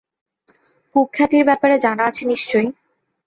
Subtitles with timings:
[0.95, 2.69] কুখ্যাতির ব্যাপারে জানা আছে নিশ্চয়ই?